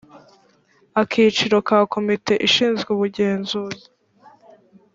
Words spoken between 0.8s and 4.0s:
akiciro ka komite ishinzwe ubugenzuzi